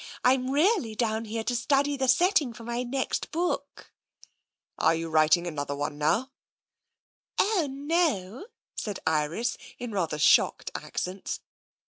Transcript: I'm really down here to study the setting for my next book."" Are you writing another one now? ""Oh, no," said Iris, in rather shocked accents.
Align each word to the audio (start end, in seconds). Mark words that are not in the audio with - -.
I'm 0.23 0.49
really 0.49 0.95
down 0.95 1.25
here 1.25 1.43
to 1.43 1.55
study 1.55 1.95
the 1.95 2.07
setting 2.07 2.53
for 2.53 2.63
my 2.63 2.81
next 2.81 3.29
book."" 3.31 3.91
Are 4.79 4.95
you 4.95 5.09
writing 5.11 5.45
another 5.45 5.75
one 5.75 5.99
now? 5.99 6.31
""Oh, 7.37 7.67
no," 7.69 8.47
said 8.75 8.99
Iris, 9.05 9.59
in 9.77 9.91
rather 9.91 10.17
shocked 10.17 10.71
accents. 10.73 11.41